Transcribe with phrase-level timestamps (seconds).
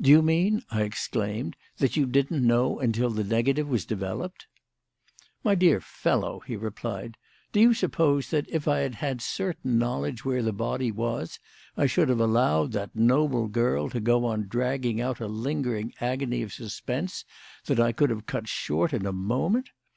[0.00, 4.48] "Do you mean," I exclaimed, "that you didn't know until the negative was developed?"
[5.44, 7.16] "My dear fellow," he replied,
[7.52, 11.38] "do you suppose that, if I had had certain knowledge where the body was,
[11.76, 16.42] I should have allowed that noble girl to go on dragging out a lingering agony
[16.42, 17.24] of suspense
[17.66, 19.68] that I could have cut short in a moment?